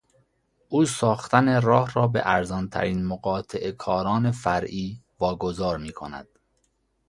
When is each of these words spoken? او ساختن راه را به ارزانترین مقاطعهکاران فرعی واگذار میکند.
او 0.69 0.85
ساختن 0.85 1.61
راه 1.61 1.91
را 1.93 2.07
به 2.07 2.21
ارزانترین 2.25 3.05
مقاطعهکاران 3.05 4.31
فرعی 4.31 5.01
واگذار 5.19 5.77
میکند. 5.77 6.27